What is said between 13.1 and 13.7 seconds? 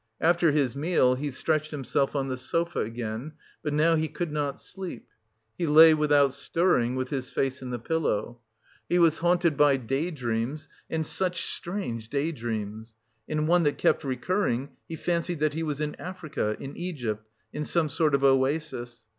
in one,